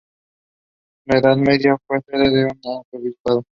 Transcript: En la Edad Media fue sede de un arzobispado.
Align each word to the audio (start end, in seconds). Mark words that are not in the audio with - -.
En 1.05 1.13
la 1.13 1.19
Edad 1.19 1.37
Media 1.37 1.77
fue 1.85 2.01
sede 2.07 2.27
de 2.31 2.45
un 2.45 2.59
arzobispado. 2.73 3.43